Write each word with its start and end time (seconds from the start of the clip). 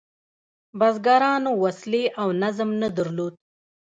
بزګرانو 0.79 1.51
وسلې 1.63 2.03
او 2.21 2.27
نظم 2.41 2.69
نه 2.81 2.89
درلود. 2.97 3.33